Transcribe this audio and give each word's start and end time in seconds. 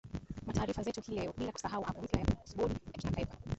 mwa 0.45 0.53
taarifa 0.53 0.83
zetu 0.83 1.01
hii 1.01 1.15
leo 1.15 1.33
bila 1.37 1.51
kusahau 1.51 1.85
apu 1.85 2.01
mpya 2.01 2.19
ya 2.21 2.35
kusBodi 2.35 2.73
ya 2.73 2.99
kimataifa 3.01 3.37